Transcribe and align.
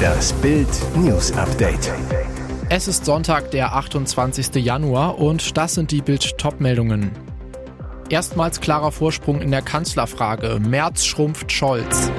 Das 0.00 0.32
Bild 0.34 0.68
News 0.96 1.32
Update. 1.32 1.92
Es 2.68 2.88
ist 2.88 3.04
Sonntag, 3.04 3.50
der 3.50 3.74
28. 3.74 4.54
Januar 4.64 5.18
und 5.18 5.56
das 5.56 5.74
sind 5.74 5.90
die 5.90 6.02
Bild 6.02 6.38
Topmeldungen. 6.38 7.10
Erstmals 8.08 8.60
klarer 8.60 8.92
Vorsprung 8.92 9.40
in 9.40 9.50
der 9.50 9.62
Kanzlerfrage. 9.62 10.58
März 10.60 11.04
schrumpft 11.04 11.52
Scholz. 11.52 12.10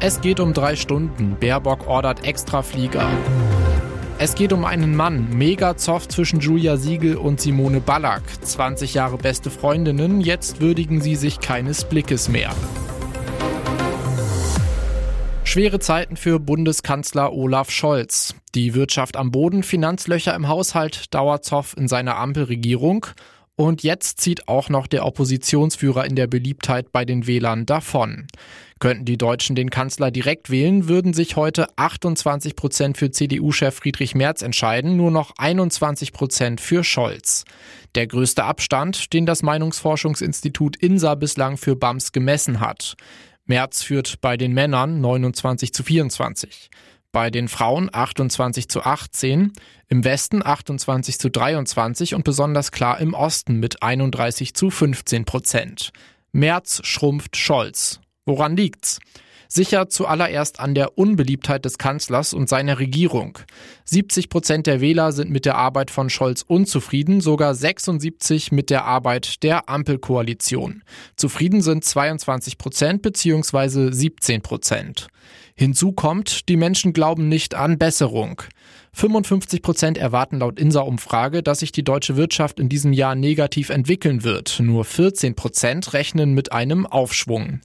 Es 0.00 0.20
geht 0.20 0.40
um 0.40 0.52
drei 0.52 0.76
Stunden. 0.76 1.36
Baerbock 1.38 1.86
ordert 1.86 2.24
Extraflieger. 2.24 3.08
Es 4.18 4.34
geht 4.34 4.52
um 4.52 4.64
einen 4.64 4.94
Mann. 4.94 5.28
Mega 5.30 5.76
Zoff 5.76 6.08
zwischen 6.08 6.40
Julia 6.40 6.76
Siegel 6.76 7.16
und 7.16 7.40
Simone 7.40 7.80
Ballack. 7.80 8.22
20 8.42 8.94
Jahre 8.94 9.16
beste 9.16 9.50
Freundinnen. 9.50 10.20
Jetzt 10.20 10.60
würdigen 10.60 11.00
sie 11.00 11.16
sich 11.16 11.40
keines 11.40 11.84
Blickes 11.84 12.28
mehr. 12.28 12.50
Schwere 15.52 15.80
Zeiten 15.80 16.16
für 16.16 16.40
Bundeskanzler 16.40 17.30
Olaf 17.34 17.70
Scholz. 17.70 18.34
Die 18.54 18.72
Wirtschaft 18.72 19.18
am 19.18 19.30
Boden, 19.30 19.62
Finanzlöcher 19.62 20.34
im 20.34 20.48
Haushalt, 20.48 21.12
Dauerzoff 21.12 21.76
in 21.76 21.88
seiner 21.88 22.16
Ampelregierung. 22.16 23.04
Und 23.54 23.82
jetzt 23.82 24.18
zieht 24.18 24.48
auch 24.48 24.70
noch 24.70 24.86
der 24.86 25.04
Oppositionsführer 25.04 26.06
in 26.06 26.16
der 26.16 26.26
Beliebtheit 26.26 26.90
bei 26.90 27.04
den 27.04 27.26
Wählern 27.26 27.66
davon. 27.66 28.28
Könnten 28.80 29.04
die 29.04 29.18
Deutschen 29.18 29.54
den 29.54 29.68
Kanzler 29.68 30.10
direkt 30.10 30.48
wählen, 30.48 30.88
würden 30.88 31.12
sich 31.12 31.36
heute 31.36 31.66
28 31.76 32.56
Prozent 32.56 32.96
für 32.96 33.10
CDU-Chef 33.10 33.74
Friedrich 33.74 34.14
Merz 34.14 34.40
entscheiden, 34.40 34.96
nur 34.96 35.10
noch 35.10 35.34
21 35.36 36.14
Prozent 36.14 36.62
für 36.62 36.82
Scholz. 36.82 37.44
Der 37.94 38.06
größte 38.06 38.44
Abstand, 38.44 39.12
den 39.12 39.26
das 39.26 39.42
Meinungsforschungsinstitut 39.42 40.76
INSA 40.76 41.14
bislang 41.14 41.58
für 41.58 41.76
BAMS 41.76 42.12
gemessen 42.12 42.60
hat. 42.60 42.96
Merz 43.46 43.82
führt 43.82 44.20
bei 44.20 44.36
den 44.36 44.52
Männern 44.52 45.00
29 45.00 45.72
zu 45.72 45.82
24. 45.82 46.70
Bei 47.10 47.30
den 47.30 47.48
Frauen 47.48 47.90
28 47.92 48.68
zu 48.68 48.82
18, 48.82 49.52
im 49.88 50.04
Westen 50.04 50.44
28 50.44 51.18
zu 51.18 51.30
23 51.30 52.14
und 52.14 52.24
besonders 52.24 52.72
klar 52.72 53.00
im 53.00 53.12
Osten 53.12 53.60
mit 53.60 53.82
31 53.82 54.54
zu 54.54 54.70
15 54.70 55.24
Prozent. 55.24 55.92
Merz 56.32 56.80
schrumpft 56.84 57.36
Scholz. 57.36 58.00
Woran 58.24 58.56
liegt's? 58.56 58.98
Sicher 59.54 59.90
zuallererst 59.90 60.60
an 60.60 60.74
der 60.74 60.96
Unbeliebtheit 60.96 61.66
des 61.66 61.76
Kanzlers 61.76 62.32
und 62.32 62.48
seiner 62.48 62.78
Regierung. 62.78 63.38
70 63.84 64.30
Prozent 64.30 64.66
der 64.66 64.80
Wähler 64.80 65.12
sind 65.12 65.30
mit 65.30 65.44
der 65.44 65.56
Arbeit 65.56 65.90
von 65.90 66.08
Scholz 66.08 66.40
unzufrieden, 66.40 67.20
sogar 67.20 67.54
76 67.54 68.50
mit 68.50 68.70
der 68.70 68.86
Arbeit 68.86 69.42
der 69.42 69.68
Ampelkoalition. 69.68 70.82
Zufrieden 71.16 71.60
sind 71.60 71.84
22 71.84 72.56
Prozent 72.56 73.02
bzw. 73.02 73.92
17 73.92 74.40
Prozent. 74.40 75.08
Hinzu 75.54 75.92
kommt, 75.92 76.48
die 76.48 76.56
Menschen 76.56 76.94
glauben 76.94 77.28
nicht 77.28 77.54
an 77.54 77.76
Besserung. 77.76 78.40
55 78.94 79.60
Prozent 79.60 79.98
erwarten 79.98 80.38
laut 80.38 80.58
INSA-Umfrage, 80.58 81.42
dass 81.42 81.60
sich 81.60 81.72
die 81.72 81.84
deutsche 81.84 82.16
Wirtschaft 82.16 82.58
in 82.58 82.70
diesem 82.70 82.94
Jahr 82.94 83.14
negativ 83.14 83.68
entwickeln 83.68 84.24
wird. 84.24 84.60
Nur 84.60 84.86
14 84.86 85.34
Prozent 85.34 85.92
rechnen 85.92 86.32
mit 86.32 86.52
einem 86.52 86.86
Aufschwung. 86.86 87.60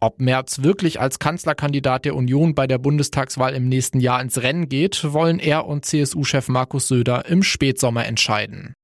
Ob 0.00 0.20
Merz 0.20 0.62
wirklich 0.62 1.00
als 1.00 1.18
Kanzlerkandidat 1.18 2.04
der 2.04 2.16
Union 2.16 2.54
bei 2.54 2.66
der 2.66 2.76
Bundestagswahl 2.76 3.54
im 3.54 3.68
nächsten 3.68 3.98
Jahr 3.98 4.20
ins 4.20 4.42
Rennen 4.42 4.68
geht, 4.68 5.12
wollen 5.12 5.38
er 5.38 5.66
und 5.66 5.86
CSU-Chef 5.86 6.48
Markus 6.48 6.88
Söder 6.88 7.26
im 7.26 7.42
Spätsommer 7.42 8.04
entscheiden. 8.04 8.74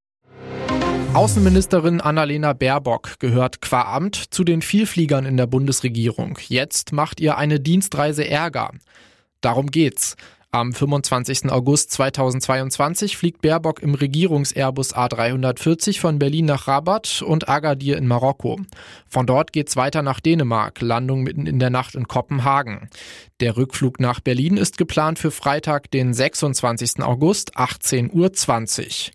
Außenministerin 1.12 2.00
Annalena 2.00 2.54
Baerbock 2.54 3.18
gehört 3.18 3.60
qua 3.60 3.94
Amt 3.94 4.16
zu 4.16 4.44
den 4.44 4.62
Vielfliegern 4.62 5.26
in 5.26 5.36
der 5.36 5.46
Bundesregierung. 5.46 6.38
Jetzt 6.48 6.92
macht 6.92 7.20
ihr 7.20 7.36
eine 7.36 7.60
Dienstreise 7.60 8.26
Ärger. 8.26 8.70
Darum 9.42 9.70
geht's. 9.70 10.16
Am 10.54 10.74
25. 10.74 11.50
August 11.50 11.92
2022 11.92 13.16
fliegt 13.16 13.40
Baerbock 13.40 13.80
im 13.82 13.94
Regierungs-Airbus 13.94 14.94
A340 14.94 15.98
von 15.98 16.18
Berlin 16.18 16.44
nach 16.44 16.68
Rabat 16.68 17.22
und 17.22 17.48
Agadir 17.48 17.96
in 17.96 18.06
Marokko. 18.06 18.60
Von 19.08 19.26
dort 19.26 19.54
geht's 19.54 19.76
weiter 19.76 20.02
nach 20.02 20.20
Dänemark, 20.20 20.82
Landung 20.82 21.22
mitten 21.22 21.46
in 21.46 21.58
der 21.58 21.70
Nacht 21.70 21.94
in 21.94 22.06
Kopenhagen. 22.06 22.90
Der 23.40 23.56
Rückflug 23.56 23.98
nach 23.98 24.20
Berlin 24.20 24.58
ist 24.58 24.76
geplant 24.76 25.18
für 25.18 25.30
Freitag, 25.30 25.90
den 25.90 26.12
26. 26.12 27.02
August, 27.02 27.56
18.20 27.56 28.10
Uhr. 28.12 29.12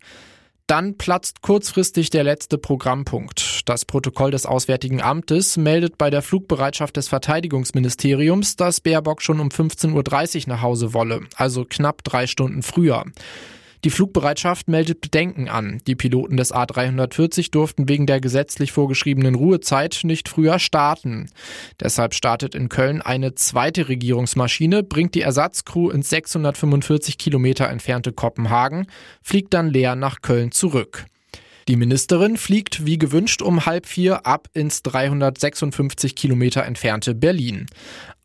Dann 0.68 0.98
platzt 0.98 1.40
kurzfristig 1.40 2.10
der 2.10 2.24
letzte 2.24 2.58
Programmpunkt. 2.58 3.62
Das 3.64 3.86
Protokoll 3.86 4.32
des 4.32 4.44
Auswärtigen 4.44 5.00
Amtes 5.00 5.56
meldet 5.56 5.96
bei 5.96 6.10
der 6.10 6.20
Flugbereitschaft 6.20 6.98
des 6.98 7.08
Verteidigungsministeriums, 7.08 8.54
dass 8.56 8.82
Baerbock 8.82 9.22
schon 9.22 9.40
um 9.40 9.48
15.30 9.48 10.42
Uhr 10.42 10.48
nach 10.48 10.60
Hause 10.60 10.92
wolle, 10.92 11.22
also 11.36 11.64
knapp 11.64 12.04
drei 12.04 12.26
Stunden 12.26 12.62
früher. 12.62 13.06
Die 13.88 13.94
Flugbereitschaft 13.94 14.68
meldet 14.68 15.00
Bedenken 15.00 15.48
an. 15.48 15.80
Die 15.86 15.94
Piloten 15.94 16.36
des 16.36 16.54
A340 16.54 17.50
durften 17.50 17.88
wegen 17.88 18.04
der 18.04 18.20
gesetzlich 18.20 18.70
vorgeschriebenen 18.70 19.34
Ruhezeit 19.34 20.00
nicht 20.02 20.28
früher 20.28 20.58
starten. 20.58 21.30
Deshalb 21.80 22.12
startet 22.12 22.54
in 22.54 22.68
Köln 22.68 23.00
eine 23.00 23.34
zweite 23.34 23.88
Regierungsmaschine, 23.88 24.82
bringt 24.82 25.14
die 25.14 25.22
Ersatzcrew 25.22 25.88
ins 25.88 26.10
645 26.10 27.16
Kilometer 27.16 27.70
entfernte 27.70 28.12
Kopenhagen, 28.12 28.88
fliegt 29.22 29.54
dann 29.54 29.70
leer 29.70 29.96
nach 29.96 30.20
Köln 30.20 30.52
zurück. 30.52 31.06
Die 31.68 31.76
Ministerin 31.76 32.38
fliegt 32.38 32.86
wie 32.86 32.98
gewünscht 32.98 33.42
um 33.42 33.66
halb 33.66 33.84
vier 33.86 34.26
ab 34.26 34.48
ins 34.54 34.82
356 34.82 36.14
Kilometer 36.14 36.64
entfernte 36.64 37.14
Berlin. 37.14 37.66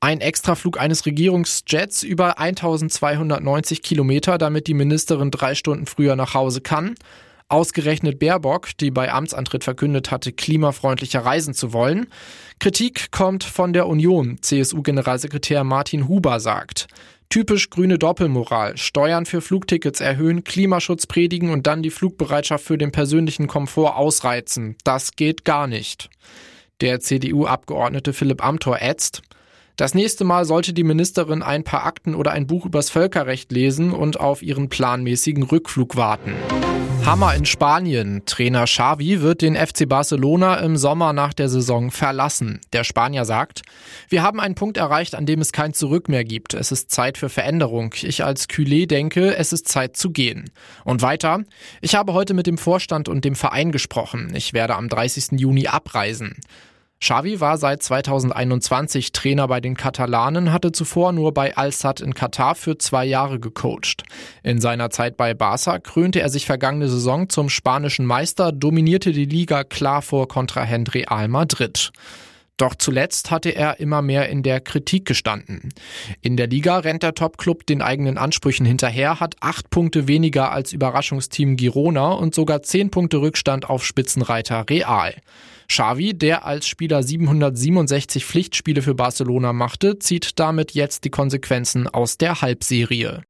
Ein 0.04 0.20
Extraflug 0.20 0.82
eines 0.82 1.06
Regierungsjets 1.06 2.04
über 2.04 2.38
1290 2.38 3.82
Kilometer, 3.82 4.38
damit 4.38 4.68
die 4.68 4.74
Ministerin 4.74 5.32
drei 5.32 5.56
Stunden 5.56 5.86
früher 5.86 6.18
nach 6.18 6.34
Hause 6.34 6.60
kann. 6.60 6.96
Ausgerechnet 7.48 8.20
Baerbock, 8.20 8.78
die 8.78 8.92
bei 8.92 9.14
Amtsantritt 9.14 9.64
verkündet 9.64 10.12
hatte, 10.12 10.34
klimafreundlicher 10.34 11.22
reisen 11.22 11.54
zu 11.54 11.72
wollen. 11.72 12.08
Kritik 12.60 13.12
kommt 13.12 13.46
von 13.46 13.72
der 13.72 13.88
Union. 13.88 14.40
CSU-Generalsekretär 14.42 15.64
Martin 15.64 16.10
Huber 16.10 16.42
sagt, 16.42 16.88
Typisch 17.30 17.70
grüne 17.70 17.98
Doppelmoral. 17.98 18.76
Steuern 18.76 19.26
für 19.26 19.40
Flugtickets 19.40 20.02
erhöhen, 20.02 20.44
Klimaschutz 20.44 21.08
predigen 21.08 21.50
und 21.50 21.66
dann 21.66 21.82
die 21.82 21.92
Flugbereitschaft 21.92 22.66
für 22.66 22.78
den 22.78 22.92
persönlichen 22.92 23.48
Komfort 23.48 23.96
ausreizen. 23.96 24.76
Das 24.84 25.14
geht 25.16 25.46
gar 25.46 25.68
nicht. 25.68 26.10
Der 26.82 27.00
CDU-Abgeordnete 27.00 28.12
Philipp 28.12 28.44
Amthor 28.44 28.82
ätzt. 28.82 29.22
Das 29.76 29.96
nächste 29.96 30.24
Mal 30.24 30.46
sollte 30.46 30.72
die 30.72 30.84
Ministerin 30.84 31.42
ein 31.42 31.64
paar 31.64 31.84
Akten 31.86 32.14
oder 32.14 32.32
ein 32.32 32.46
Buch 32.46 32.68
übers 32.68 32.92
Völkerrecht 32.92 33.52
lesen 33.52 33.92
und 33.92 34.20
auf 34.20 34.44
ihren 34.44 34.70
planmäßigen 34.70 35.42
Rückflug 35.42 35.96
warten. 35.96 36.36
Hammer 37.06 37.34
in 37.34 37.46
Spanien. 37.46 38.22
Trainer 38.28 38.66
Xavi 38.66 39.22
wird 39.22 39.42
den 39.42 39.56
FC 39.56 39.90
Barcelona 39.90 40.58
im 40.58 40.78
Sommer 40.78 41.12
nach 41.12 41.34
der 41.34 41.50
Saison 41.50 41.90
verlassen. 41.90 42.62
Der 42.72 42.84
Spanier 42.84 43.26
sagt, 43.26 43.64
wir 44.10 44.22
haben 44.22 44.40
einen 44.40 44.54
Punkt 44.54 44.78
erreicht, 44.78 45.16
an 45.16 45.26
dem 45.26 45.42
es 45.42 45.52
kein 45.52 45.74
Zurück 45.74 46.08
mehr 46.08 46.24
gibt. 46.24 46.54
Es 46.54 46.72
ist 46.72 46.92
Zeit 46.92 47.18
für 47.18 47.30
Veränderung. 47.30 47.96
Ich 48.04 48.24
als 48.24 48.48
Culé 48.48 48.88
denke, 48.88 49.36
es 49.36 49.54
ist 49.54 49.68
Zeit 49.68 49.98
zu 49.98 50.12
gehen. 50.12 50.52
Und 50.86 51.02
weiter, 51.02 51.44
ich 51.82 51.96
habe 51.96 52.14
heute 52.14 52.36
mit 52.36 52.46
dem 52.46 52.60
Vorstand 52.60 53.10
und 53.10 53.26
dem 53.26 53.36
Verein 53.36 53.72
gesprochen. 53.72 54.32
Ich 54.36 54.54
werde 54.54 54.76
am 54.76 54.88
30. 54.88 55.40
Juni 55.40 55.68
abreisen. 55.68 56.38
Xavi 57.04 57.42
war 57.42 57.58
seit 57.58 57.84
2021 57.84 59.12
Trainer 59.12 59.50
bei 59.50 59.60
den 59.60 59.76
Katalanen, 59.76 60.54
hatte 60.54 60.72
zuvor 60.72 61.12
nur 61.12 61.34
bei 61.34 61.58
Al-Sad 61.58 62.00
in 62.00 62.14
Katar 62.14 62.56
für 62.56 62.78
zwei 62.78 63.04
Jahre 63.04 63.42
gecoacht. 63.42 64.04
In 64.42 64.62
seiner 64.62 64.90
Zeit 64.90 65.18
bei 65.18 65.34
Barca 65.34 65.80
krönte 65.80 66.22
er 66.22 66.30
sich 66.30 66.46
vergangene 66.46 66.88
Saison 66.88 67.28
zum 67.28 67.50
spanischen 67.50 68.06
Meister, 68.06 68.54
dominierte 68.54 69.12
die 69.12 69.26
Liga 69.26 69.66
klar 69.66 70.02
vor 70.02 70.30
Kontrahent 70.30 70.94
Real 70.94 71.28
Madrid. 71.28 71.92
Doch 72.58 72.76
zuletzt 72.76 73.32
hatte 73.32 73.50
er 73.50 73.80
immer 73.80 74.02
mehr 74.02 74.30
in 74.30 74.44
der 74.44 74.62
Kritik 74.62 75.06
gestanden. 75.06 75.74
In 76.22 76.38
der 76.38 76.48
Liga 76.48 76.78
rennt 76.78 77.02
der 77.02 77.16
Topclub 77.16 77.66
den 77.66 77.82
eigenen 77.82 78.18
Ansprüchen 78.18 78.66
hinterher, 78.66 79.20
hat 79.20 79.36
acht 79.42 79.72
Punkte 79.72 80.08
weniger 80.08 80.52
als 80.52 80.72
Überraschungsteam 80.72 81.58
Girona 81.58 82.12
und 82.12 82.36
sogar 82.36 82.62
zehn 82.62 82.92
Punkte 82.92 83.18
Rückstand 83.18 83.70
auf 83.70 83.84
Spitzenreiter 83.84 84.66
Real. 84.70 85.16
Xavi, 85.68 86.14
der 86.14 86.46
als 86.46 86.68
Spieler 86.68 87.02
767 87.02 88.24
Pflichtspiele 88.24 88.84
für 88.84 88.94
Barcelona 88.94 89.54
machte, 89.54 89.98
zieht 89.98 90.38
damit 90.40 90.74
jetzt 90.74 91.06
die 91.06 91.10
Konsequenzen 91.10 91.88
aus 91.88 92.18
der 92.18 92.42
Halbserie. 92.42 93.24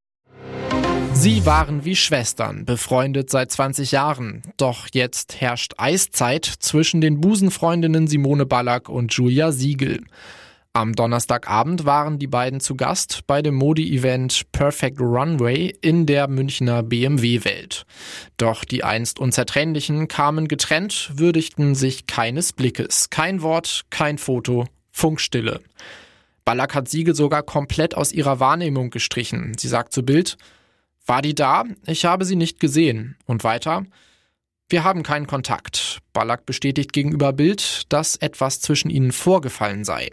Sie 1.16 1.46
waren 1.46 1.86
wie 1.86 1.96
Schwestern, 1.96 2.66
befreundet 2.66 3.30
seit 3.30 3.52
20 3.52 3.92
Jahren. 3.92 4.42
Doch 4.58 4.88
jetzt 4.94 5.40
herrscht 5.40 5.74
Eiszeit 5.78 6.46
zwischen 6.46 7.02
den 7.02 7.22
Busenfreundinnen 7.22 8.08
Simone 8.08 8.46
Ballack 8.46 8.90
und 8.90 9.14
Julia 9.14 9.52
Siegel. 9.52 10.02
Am 10.74 10.94
Donnerstagabend 10.94 11.86
waren 11.86 12.18
die 12.18 12.28
beiden 12.28 12.60
zu 12.60 12.76
Gast 12.76 13.28
bei 13.28 13.44
dem 13.44 13.54
Modi-Event 13.54 14.52
Perfect 14.52 15.00
Runway 15.00 15.72
in 15.82 16.08
der 16.08 16.28
Münchner 16.28 16.82
BMW-Welt. 16.82 17.86
Doch 18.38 18.66
die 18.66 18.84
einst 18.84 19.20
Unzertrennlichen 19.20 20.08
kamen 20.08 20.48
getrennt, 20.48 21.12
würdigten 21.14 21.76
sich 21.76 22.08
keines 22.08 22.54
Blickes. 22.54 23.12
Kein 23.12 23.44
Wort, 23.44 23.84
kein 23.92 24.18
Foto, 24.18 24.66
Funkstille. 24.92 25.60
Ballack 26.44 26.74
hat 26.74 26.90
Siegel 26.90 27.14
sogar 27.14 27.44
komplett 27.44 27.96
aus 27.96 28.12
ihrer 28.12 28.40
Wahrnehmung 28.40 28.90
gestrichen. 28.90 29.54
Sie 29.60 29.68
sagt 29.68 29.94
zu 29.94 30.04
Bild, 30.04 30.38
war 31.06 31.22
die 31.22 31.36
da? 31.36 31.66
Ich 31.86 32.06
habe 32.06 32.26
sie 32.26 32.36
nicht 32.36 32.60
gesehen. 32.60 33.18
Und 33.26 33.44
weiter, 33.44 33.86
wir 34.70 34.84
haben 34.84 35.04
keinen 35.04 35.28
Kontakt. 35.28 36.00
Ballack 36.14 36.46
bestätigt 36.46 36.94
gegenüber 36.94 37.34
Bild, 37.34 37.84
dass 37.90 38.16
etwas 38.16 38.62
zwischen 38.62 38.90
ihnen 38.90 39.12
vorgefallen 39.12 39.84
sei. 39.84 40.10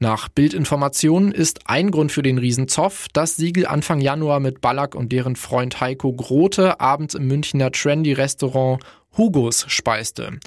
Nach 0.00 0.28
Bildinformationen 0.28 1.32
ist 1.32 1.68
ein 1.68 1.90
Grund 1.90 2.12
für 2.12 2.22
den 2.22 2.38
Riesenzoff, 2.38 3.08
dass 3.12 3.34
Siegel 3.34 3.66
Anfang 3.66 4.00
Januar 4.00 4.38
mit 4.38 4.60
Ballack 4.60 4.94
und 4.94 5.10
deren 5.10 5.34
Freund 5.34 5.80
Heiko 5.80 6.12
Grote 6.12 6.80
abends 6.80 7.14
im 7.14 7.26
Münchner 7.26 7.72
Trendy-Restaurant 7.72 8.80
Hugos 9.16 9.64
speiste 9.68 10.38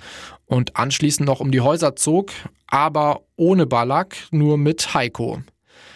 und 0.46 0.78
anschließend 0.78 1.28
noch 1.28 1.42
um 1.42 1.52
die 1.52 1.62
Häuser 1.62 1.98
zog, 1.98 2.32
aber 2.68 3.22
ohne 3.36 3.66
Ballack, 3.66 4.16
nur 4.32 4.58
mit 4.58 4.94
Heiko. 4.94 5.42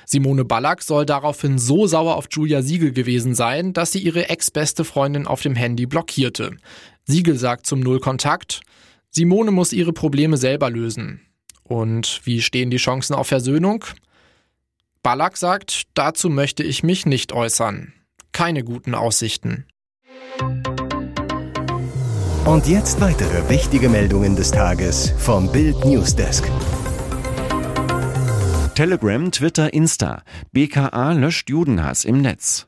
Simone 0.06 0.46
Ballack 0.46 0.82
soll 0.82 1.06
daraufhin 1.06 1.58
so 1.58 1.88
sauer 1.88 2.16
auf 2.16 2.28
Julia 2.30 2.62
Siegel 2.62 2.92
gewesen 2.92 3.36
sein, 3.36 3.74
dass 3.74 3.92
sie 3.92 4.00
ihre 4.00 4.30
ex-beste 4.30 4.84
Freundin 4.84 5.28
auf 5.28 5.42
dem 5.42 5.56
Handy 5.56 5.86
blockierte. 5.86 6.58
Siegel 7.06 7.38
sagt 7.38 7.66
zum 7.66 7.80
Nullkontakt, 7.80 8.62
Simone 9.12 9.52
muss 9.52 9.74
ihre 9.74 9.94
Probleme 9.94 10.38
selber 10.38 10.70
lösen. 10.70 11.22
Und 11.64 12.22
wie 12.26 12.42
stehen 12.42 12.70
die 12.70 12.78
Chancen 12.78 13.16
auf 13.16 13.28
Versöhnung? 13.28 13.86
Ballack 15.02 15.38
sagt, 15.38 15.84
dazu 15.94 16.30
möchte 16.30 16.64
ich 16.64 16.84
mich 16.84 17.06
nicht 17.06 17.32
äußern. 17.32 17.94
Keine 18.32 18.64
guten 18.64 18.96
Aussichten. 18.96 19.66
Und 22.46 22.68
jetzt 22.68 23.02
weitere 23.02 23.50
wichtige 23.50 23.90
Meldungen 23.90 24.36
des 24.36 24.52
Tages 24.52 25.14
vom 25.18 25.52
Bild 25.52 25.84
Newsdesk. 25.86 26.44
Telegram, 28.76 29.32
Twitter, 29.32 29.74
Insta. 29.74 30.22
BKA 30.52 31.14
löscht 31.14 31.50
Judenhass 31.50 32.04
im 32.04 32.22
Netz. 32.22 32.68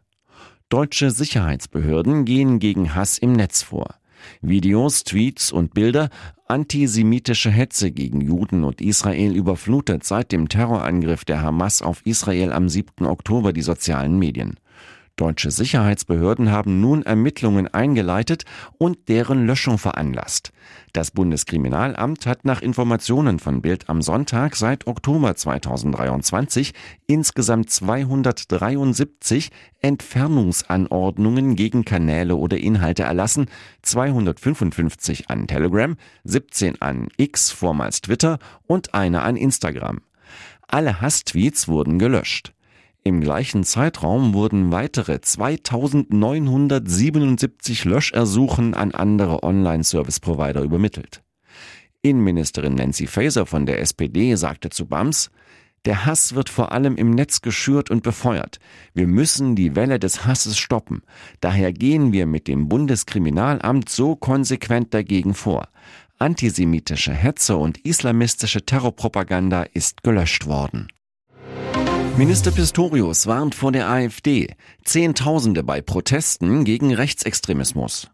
Deutsche 0.70 1.12
Sicherheitsbehörden 1.12 2.24
gehen 2.24 2.60
gegen 2.60 2.96
Hass 2.96 3.18
im 3.18 3.34
Netz 3.34 3.62
vor. 3.62 3.96
Videos, 4.40 5.04
Tweets 5.04 5.52
und 5.52 5.74
Bilder, 5.74 6.10
antisemitische 6.48 7.50
Hetze 7.50 7.92
gegen 7.92 8.22
Juden 8.22 8.64
und 8.64 8.80
Israel 8.80 9.36
überflutet 9.36 10.06
seit 10.06 10.32
dem 10.32 10.48
Terrorangriff 10.48 11.26
der 11.26 11.42
Hamas 11.42 11.82
auf 11.82 12.06
Israel 12.06 12.54
am 12.54 12.70
7. 12.70 13.06
Oktober 13.06 13.52
die 13.52 13.62
sozialen 13.62 14.18
Medien. 14.18 14.56
Deutsche 15.18 15.50
Sicherheitsbehörden 15.50 16.52
haben 16.52 16.80
nun 16.80 17.02
Ermittlungen 17.02 17.68
eingeleitet 17.68 18.46
und 18.78 19.10
deren 19.10 19.48
Löschung 19.48 19.80
veranlasst. 19.80 20.52
Das 20.94 21.10
Bundeskriminalamt 21.10 22.28
hat 22.28 22.46
nach 22.46 22.62
Informationen 22.62 23.40
von 23.40 23.64
Bild 23.64 23.90
am 23.90 24.04
Sonntag 24.04 24.56
seit 24.56 24.86
Oktober 24.86 25.36
2023 25.36 26.72
insgesamt 27.08 27.72
273 27.72 29.50
Entfernungsanordnungen 29.82 31.56
gegen 31.56 31.84
Kanäle 31.84 32.36
oder 32.36 32.60
Inhalte 32.60 33.02
erlassen, 33.02 33.48
255 33.82 35.32
an 35.32 35.48
Telegram, 35.48 35.96
17 36.26 36.80
an 36.80 37.08
X, 37.18 37.50
vormals 37.50 38.02
Twitter 38.02 38.38
und 38.68 38.94
eine 38.94 39.24
an 39.24 39.36
Instagram. 39.36 40.02
Alle 40.68 41.02
Hasstweets 41.02 41.68
wurden 41.68 41.98
gelöscht. 41.98 42.54
Im 43.08 43.22
gleichen 43.22 43.64
Zeitraum 43.64 44.34
wurden 44.34 44.74
weitere 44.74 45.22
2977 45.22 47.86
Löschersuchen 47.86 48.74
an 48.74 48.92
andere 48.92 49.44
Online-Service-Provider 49.44 50.62
übermittelt. 50.62 51.24
Innenministerin 52.02 52.76
Nancy 52.76 53.08
Faeser 53.08 53.46
von 53.46 53.66
der 53.66 53.80
SPD 53.80 54.36
sagte 54.36 54.72
zu 54.72 54.88
BAMS, 54.88 55.32
der 55.86 56.06
Hass 56.06 56.36
wird 56.36 56.50
vor 56.50 56.74
allem 56.74 56.98
im 56.98 57.12
Netz 57.12 57.40
geschürt 57.40 57.90
und 57.90 58.04
befeuert. 58.04 58.60
Wir 58.94 59.08
müssen 59.08 59.56
die 59.56 59.78
Welle 59.78 60.00
des 60.00 60.26
Hasses 60.26 60.58
stoppen. 60.58 61.02
Daher 61.40 61.72
gehen 61.72 62.12
wir 62.12 62.26
mit 62.26 62.50
dem 62.50 62.68
Bundeskriminalamt 62.68 63.88
so 63.88 64.18
konsequent 64.18 64.94
dagegen 64.94 65.34
vor. 65.34 65.70
Antisemitische 66.20 67.14
Hetze 67.14 67.56
und 67.56 67.78
islamistische 67.86 68.66
Terrorpropaganda 68.66 69.64
ist 69.64 70.04
gelöscht 70.04 70.46
worden. 70.46 70.90
Minister 72.18 72.50
Pistorius 72.50 73.28
warnt 73.28 73.54
vor 73.54 73.72
der 73.72 73.88
AfD. 73.92 74.56
Zehntausende 74.84 75.64
bei 75.64 75.82
Protesten 75.82 76.66
gegen 76.66 76.92
Rechtsextremismus. 76.92 78.10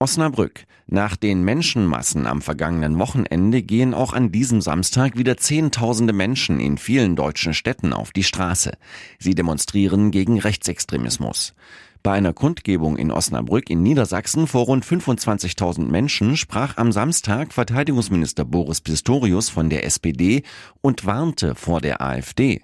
Osnabrück. 0.00 0.64
Nach 0.88 1.14
den 1.14 1.44
Menschenmassen 1.44 2.26
am 2.26 2.42
vergangenen 2.42 2.98
Wochenende 2.98 3.62
gehen 3.62 3.94
auch 3.94 4.12
an 4.12 4.32
diesem 4.32 4.60
Samstag 4.60 5.16
wieder 5.16 5.36
Zehntausende 5.36 6.12
Menschen 6.12 6.58
in 6.58 6.78
vielen 6.78 7.14
deutschen 7.14 7.54
Städten 7.54 7.92
auf 7.92 8.10
die 8.10 8.24
Straße. 8.24 8.72
Sie 9.20 9.36
demonstrieren 9.36 10.10
gegen 10.10 10.40
Rechtsextremismus. 10.40 11.54
Bei 12.02 12.12
einer 12.12 12.32
Kundgebung 12.32 12.96
in 12.96 13.12
Osnabrück 13.12 13.70
in 13.70 13.84
Niedersachsen 13.84 14.48
vor 14.48 14.64
rund 14.64 14.84
25.000 14.84 15.84
Menschen 15.84 16.36
sprach 16.36 16.76
am 16.76 16.90
Samstag 16.90 17.52
Verteidigungsminister 17.52 18.44
Boris 18.44 18.80
Pistorius 18.80 19.48
von 19.48 19.70
der 19.70 19.84
SPD 19.84 20.42
und 20.80 21.06
warnte 21.06 21.54
vor 21.54 21.80
der 21.80 22.00
AfD. 22.00 22.62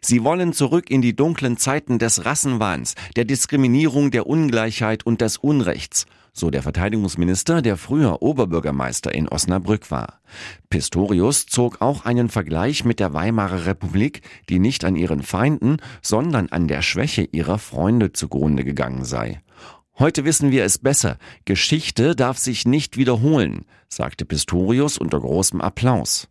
Sie 0.00 0.24
wollen 0.24 0.52
zurück 0.52 0.90
in 0.90 1.02
die 1.02 1.16
dunklen 1.16 1.56
Zeiten 1.56 1.98
des 1.98 2.24
Rassenwahns, 2.24 2.94
der 3.16 3.24
Diskriminierung, 3.24 4.10
der 4.10 4.26
Ungleichheit 4.26 5.04
und 5.04 5.20
des 5.20 5.36
Unrechts, 5.36 6.06
so 6.32 6.50
der 6.50 6.62
Verteidigungsminister, 6.62 7.62
der 7.62 7.76
früher 7.76 8.22
Oberbürgermeister 8.22 9.14
in 9.14 9.28
Osnabrück 9.28 9.90
war. 9.90 10.20
Pistorius 10.70 11.46
zog 11.46 11.80
auch 11.80 12.04
einen 12.04 12.28
Vergleich 12.28 12.84
mit 12.84 13.00
der 13.00 13.12
Weimarer 13.12 13.66
Republik, 13.66 14.22
die 14.48 14.58
nicht 14.58 14.84
an 14.84 14.96
ihren 14.96 15.22
Feinden, 15.22 15.78
sondern 16.02 16.48
an 16.48 16.68
der 16.68 16.82
Schwäche 16.82 17.22
ihrer 17.22 17.58
Freunde 17.58 18.12
zugrunde 18.12 18.64
gegangen 18.64 19.04
sei. 19.04 19.40
Heute 19.98 20.24
wissen 20.24 20.52
wir 20.52 20.64
es 20.64 20.78
besser. 20.78 21.18
Geschichte 21.44 22.14
darf 22.14 22.38
sich 22.38 22.66
nicht 22.66 22.96
wiederholen, 22.96 23.64
sagte 23.88 24.24
Pistorius 24.24 24.96
unter 24.96 25.18
großem 25.18 25.60
Applaus. 25.60 26.28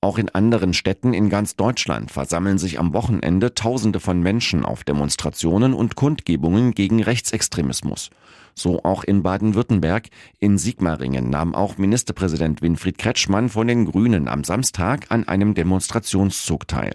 Auch 0.00 0.18
in 0.18 0.28
anderen 0.28 0.74
Städten 0.74 1.12
in 1.12 1.28
ganz 1.28 1.56
Deutschland 1.56 2.12
versammeln 2.12 2.58
sich 2.58 2.78
am 2.78 2.94
Wochenende 2.94 3.54
Tausende 3.54 3.98
von 3.98 4.22
Menschen 4.22 4.64
auf 4.64 4.84
Demonstrationen 4.84 5.74
und 5.74 5.96
Kundgebungen 5.96 6.72
gegen 6.72 7.02
Rechtsextremismus. 7.02 8.10
So 8.54 8.84
auch 8.84 9.02
in 9.02 9.24
Baden-Württemberg. 9.24 10.08
In 10.38 10.56
Sigmaringen 10.56 11.30
nahm 11.30 11.52
auch 11.52 11.78
Ministerpräsident 11.78 12.62
Winfried 12.62 12.96
Kretschmann 12.96 13.48
von 13.48 13.66
den 13.66 13.86
Grünen 13.86 14.28
am 14.28 14.44
Samstag 14.44 15.06
an 15.08 15.26
einem 15.26 15.54
Demonstrationszug 15.54 16.68
teil. 16.68 16.94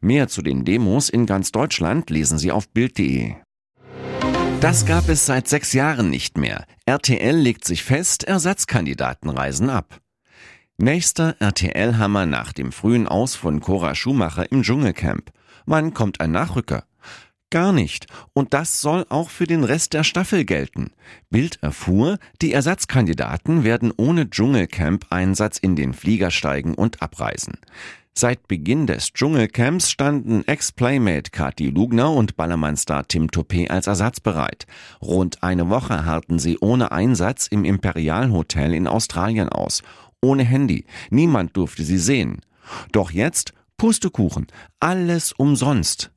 Mehr 0.00 0.28
zu 0.28 0.40
den 0.40 0.64
Demos 0.64 1.10
in 1.10 1.26
ganz 1.26 1.52
Deutschland 1.52 2.08
lesen 2.08 2.38
Sie 2.38 2.52
auf 2.52 2.70
Bild.de. 2.70 3.34
Das 4.62 4.86
gab 4.86 5.10
es 5.10 5.26
seit 5.26 5.46
sechs 5.46 5.74
Jahren 5.74 6.08
nicht 6.08 6.38
mehr. 6.38 6.64
RTL 6.86 7.36
legt 7.36 7.64
sich 7.64 7.82
fest, 7.82 8.24
Ersatzkandidaten 8.24 9.28
reisen 9.28 9.68
ab. 9.68 10.00
Nächster 10.82 11.36
RTL-Hammer 11.40 12.24
nach 12.24 12.54
dem 12.54 12.72
frühen 12.72 13.06
Aus 13.06 13.34
von 13.34 13.60
Cora 13.60 13.94
Schumacher 13.94 14.50
im 14.50 14.62
Dschungelcamp. 14.62 15.30
Wann 15.66 15.92
kommt 15.92 16.22
ein 16.22 16.30
Nachrücker? 16.30 16.84
Gar 17.50 17.74
nicht. 17.74 18.06
Und 18.32 18.54
das 18.54 18.80
soll 18.80 19.04
auch 19.10 19.28
für 19.28 19.46
den 19.46 19.62
Rest 19.62 19.92
der 19.92 20.04
Staffel 20.04 20.46
gelten. 20.46 20.92
Bild 21.28 21.58
erfuhr, 21.60 22.16
die 22.40 22.54
Ersatzkandidaten 22.54 23.62
werden 23.62 23.92
ohne 23.94 24.30
Dschungelcamp-Einsatz 24.30 25.58
in 25.58 25.76
den 25.76 25.92
Flieger 25.92 26.30
steigen 26.30 26.74
und 26.74 27.02
abreisen. 27.02 27.58
Seit 28.14 28.48
Beginn 28.48 28.86
des 28.86 29.12
Dschungelcamps 29.12 29.90
standen 29.90 30.46
Ex-Playmate 30.46 31.30
Kati 31.30 31.68
Lugner 31.68 32.10
und 32.10 32.36
Ballermann-Star 32.36 33.06
Tim 33.06 33.26
Toupé 33.26 33.68
als 33.68 33.86
Ersatz 33.86 34.20
bereit. 34.20 34.66
Rund 35.02 35.42
eine 35.42 35.68
Woche 35.68 36.06
harrten 36.06 36.38
sie 36.38 36.56
ohne 36.58 36.90
Einsatz 36.90 37.48
im 37.48 37.64
Imperial-Hotel 37.64 38.72
in 38.74 38.86
Australien 38.86 39.50
aus 39.50 39.82
ohne 40.22 40.44
Handy. 40.44 40.84
Niemand 41.10 41.56
durfte 41.56 41.84
sie 41.84 41.98
sehen. 41.98 42.40
Doch 42.92 43.10
jetzt 43.10 43.52
Pustekuchen, 43.76 44.46
alles 44.78 45.32
umsonst. 45.32 46.10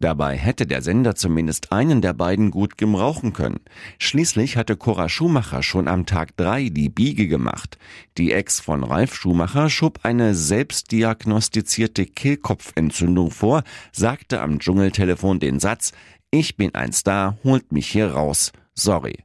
Dabei 0.00 0.36
hätte 0.36 0.66
der 0.66 0.80
Sender 0.80 1.16
zumindest 1.16 1.72
einen 1.72 2.00
der 2.00 2.12
beiden 2.12 2.52
gut 2.52 2.78
gebrauchen 2.78 3.32
können. 3.32 3.58
Schließlich 3.98 4.56
hatte 4.56 4.76
Cora 4.76 5.08
Schumacher 5.08 5.64
schon 5.64 5.88
am 5.88 6.06
Tag 6.06 6.36
drei 6.36 6.68
die 6.68 6.88
Biege 6.88 7.26
gemacht. 7.26 7.78
Die 8.16 8.30
Ex 8.30 8.60
von 8.60 8.84
Ralf 8.84 9.14
Schumacher 9.14 9.68
schob 9.70 10.00
eine 10.04 10.36
selbstdiagnostizierte 10.36 12.06
Kehlkopfentzündung 12.06 13.32
vor, 13.32 13.64
sagte 13.90 14.40
am 14.40 14.60
Dschungeltelefon 14.60 15.40
den 15.40 15.58
Satz, 15.58 15.90
ich 16.30 16.56
bin 16.56 16.74
ein 16.76 16.92
Star, 16.92 17.36
holt 17.42 17.72
mich 17.72 17.88
hier 17.88 18.12
raus. 18.12 18.52
Sorry. 18.74 19.24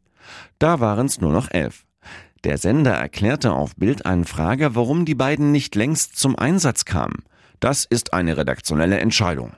Da 0.57 0.79
waren's 0.79 1.21
nur 1.21 1.31
noch 1.33 1.51
elf. 1.51 1.85
Der 2.43 2.57
Sender 2.57 2.91
erklärte 2.91 3.53
auf 3.53 3.75
Bildanfrage, 3.77 4.75
warum 4.75 5.05
die 5.05 5.15
beiden 5.15 5.53
nicht 5.53 5.75
längst 5.75 6.17
zum 6.17 6.37
Einsatz 6.37 6.83
kamen. 6.83 7.23
Das 7.61 7.85
ist 7.85 8.13
eine 8.13 8.35
redaktionelle 8.35 8.99
Entscheidung. 8.99 9.53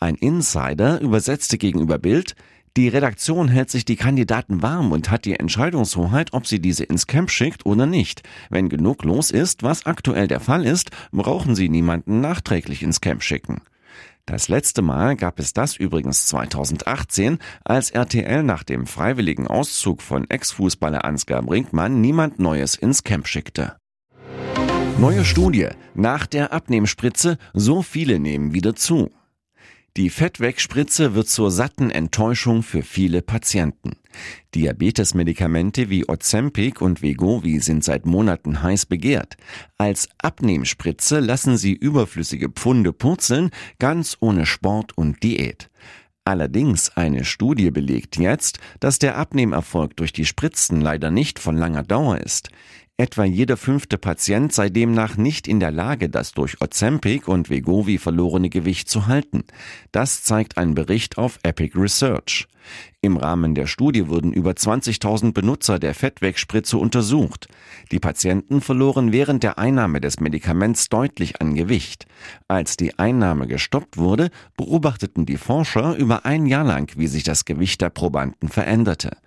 Ein 0.00 0.16
Insider 0.16 1.00
übersetzte 1.00 1.56
gegenüber 1.56 1.98
Bild, 1.98 2.34
Die 2.76 2.88
Redaktion 2.88 3.48
hält 3.48 3.70
sich 3.70 3.86
die 3.86 3.96
Kandidaten 3.96 4.60
warm 4.60 4.92
und 4.92 5.10
hat 5.10 5.24
die 5.24 5.38
Entscheidungshoheit, 5.38 6.34
ob 6.34 6.46
sie 6.46 6.60
diese 6.60 6.84
ins 6.84 7.06
Camp 7.06 7.30
schickt 7.30 7.64
oder 7.64 7.86
nicht. 7.86 8.22
Wenn 8.50 8.68
genug 8.68 9.02
los 9.04 9.30
ist, 9.30 9.62
was 9.62 9.86
aktuell 9.86 10.28
der 10.28 10.40
Fall 10.40 10.66
ist, 10.66 10.90
brauchen 11.10 11.54
sie 11.54 11.70
niemanden 11.70 12.20
nachträglich 12.20 12.82
ins 12.82 13.00
Camp 13.00 13.22
schicken. 13.22 13.62
Das 14.26 14.48
letzte 14.48 14.82
Mal 14.82 15.14
gab 15.14 15.38
es 15.38 15.52
das 15.52 15.76
übrigens 15.76 16.26
2018, 16.26 17.38
als 17.64 17.90
RTL 17.90 18.42
nach 18.42 18.64
dem 18.64 18.88
freiwilligen 18.88 19.46
Auszug 19.46 20.02
von 20.02 20.28
Ex-Fußballer 20.28 21.04
Ansgar 21.04 21.42
Brinkmann 21.42 22.00
niemand 22.00 22.40
Neues 22.40 22.74
ins 22.74 23.04
Camp 23.04 23.28
schickte. 23.28 23.76
Neue 24.98 25.24
Studie. 25.24 25.68
Nach 25.94 26.26
der 26.26 26.52
Abnehmspritze, 26.52 27.38
so 27.54 27.82
viele 27.82 28.18
nehmen 28.18 28.52
wieder 28.52 28.74
zu. 28.74 29.12
Die 29.96 30.10
Fettwegspritze 30.10 31.14
wird 31.14 31.26
zur 31.26 31.50
satten 31.50 31.90
Enttäuschung 31.90 32.62
für 32.62 32.82
viele 32.82 33.22
Patienten. 33.22 33.92
Diabetesmedikamente 34.54 35.88
wie 35.88 36.06
Ozempic 36.06 36.82
und 36.82 37.00
Wegovi 37.00 37.60
sind 37.60 37.82
seit 37.82 38.04
Monaten 38.04 38.62
heiß 38.62 38.84
begehrt. 38.84 39.38
Als 39.78 40.10
Abnehmspritze 40.18 41.20
lassen 41.20 41.56
sie 41.56 41.72
überflüssige 41.72 42.50
Pfunde 42.50 42.92
purzeln, 42.92 43.48
ganz 43.78 44.18
ohne 44.20 44.44
Sport 44.44 44.98
und 44.98 45.22
Diät. 45.22 45.70
Allerdings 46.26 46.94
eine 46.94 47.24
Studie 47.24 47.70
belegt 47.70 48.18
jetzt, 48.18 48.58
dass 48.80 48.98
der 48.98 49.16
Abnehmerfolg 49.16 49.96
durch 49.96 50.12
die 50.12 50.26
Spritzen 50.26 50.82
leider 50.82 51.10
nicht 51.10 51.38
von 51.38 51.56
langer 51.56 51.84
Dauer 51.84 52.18
ist. 52.18 52.50
Etwa 52.98 53.24
jeder 53.24 53.58
fünfte 53.58 53.98
Patient 53.98 54.54
sei 54.54 54.70
demnach 54.70 55.18
nicht 55.18 55.48
in 55.48 55.60
der 55.60 55.70
Lage, 55.70 56.08
das 56.08 56.32
durch 56.32 56.62
Ozempic 56.62 57.28
und 57.28 57.50
Wegovi 57.50 57.98
verlorene 57.98 58.48
Gewicht 58.48 58.88
zu 58.88 59.06
halten. 59.06 59.44
Das 59.92 60.22
zeigt 60.22 60.56
ein 60.56 60.74
Bericht 60.74 61.18
auf 61.18 61.38
Epic 61.42 61.78
Research. 61.78 62.48
Im 63.00 63.16
Rahmen 63.16 63.54
der 63.54 63.66
Studie 63.66 64.08
wurden 64.08 64.32
über 64.32 64.50
20.000 64.50 65.32
Benutzer 65.32 65.78
der 65.78 65.94
Fettwegspritze 65.94 66.76
untersucht. 66.76 67.46
Die 67.92 68.00
Patienten 68.00 68.60
verloren 68.60 69.12
während 69.12 69.44
der 69.44 69.58
Einnahme 69.58 70.00
des 70.00 70.18
Medikaments 70.18 70.88
deutlich 70.88 71.40
an 71.40 71.54
Gewicht. 71.54 72.06
Als 72.48 72.76
die 72.76 72.98
Einnahme 72.98 73.46
gestoppt 73.46 73.96
wurde, 73.96 74.30
beobachteten 74.56 75.24
die 75.24 75.36
Forscher 75.36 75.94
über 75.94 76.24
ein 76.24 76.46
Jahr 76.46 76.64
lang, 76.64 76.90
wie 76.96 77.06
sich 77.06 77.22
das 77.22 77.44
Gewicht 77.44 77.80
der 77.80 77.90
Probanden 77.90 78.48
veränderte. 78.48 79.18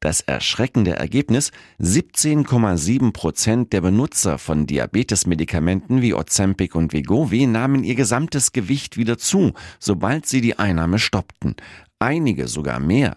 Das 0.00 0.20
erschreckende 0.20 0.92
Ergebnis, 0.92 1.52
17,7 1.80 3.12
Prozent 3.12 3.72
der 3.72 3.80
Benutzer 3.80 4.38
von 4.38 4.66
Diabetesmedikamenten 4.66 6.00
wie 6.00 6.14
Ozempic 6.14 6.76
und 6.76 6.92
Wegovy 6.92 7.46
nahmen 7.46 7.82
ihr 7.82 7.94
gesamtes 7.94 8.52
Gewicht 8.52 8.96
wieder 8.96 9.18
zu, 9.18 9.52
sobald 9.78 10.26
sie 10.26 10.40
die 10.40 10.58
Einnahme 10.58 10.98
stoppten 10.98 11.56
einige 11.98 12.48
sogar 12.48 12.80
mehr. 12.80 13.16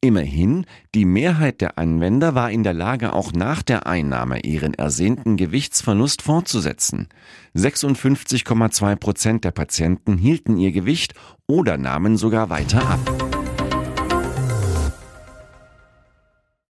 Immerhin, 0.00 0.66
die 0.94 1.04
Mehrheit 1.04 1.60
der 1.60 1.78
Anwender 1.78 2.34
war 2.34 2.50
in 2.50 2.62
der 2.62 2.74
Lage, 2.74 3.12
auch 3.12 3.32
nach 3.32 3.62
der 3.62 3.86
Einnahme 3.86 4.40
ihren 4.40 4.74
ersehnten 4.74 5.36
Gewichtsverlust 5.36 6.22
fortzusetzen. 6.22 7.08
56,2 7.56 8.96
Prozent 8.96 9.44
der 9.44 9.52
Patienten 9.52 10.18
hielten 10.18 10.58
ihr 10.58 10.72
Gewicht 10.72 11.14
oder 11.48 11.78
nahmen 11.78 12.16
sogar 12.16 12.50
weiter 12.50 12.88
ab. 12.88 13.25